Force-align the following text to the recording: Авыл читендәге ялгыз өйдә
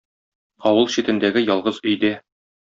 Авыл 0.69 0.89
читендәге 0.95 1.45
ялгыз 1.51 1.79
өйдә 1.85 2.13